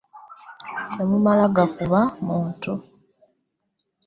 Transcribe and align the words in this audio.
Temmumala 0.95 1.43
gakuba 1.55 1.99
bantu. 2.27 2.73